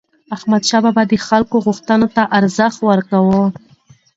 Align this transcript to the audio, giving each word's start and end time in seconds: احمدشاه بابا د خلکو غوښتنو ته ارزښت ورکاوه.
احمدشاه 0.35 0.81
بابا 0.85 1.03
د 1.07 1.13
خلکو 1.27 1.55
غوښتنو 1.65 2.07
ته 2.15 2.23
ارزښت 2.39 2.77
ورکاوه. 2.89 3.41